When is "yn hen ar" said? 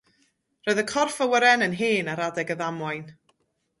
1.67-2.23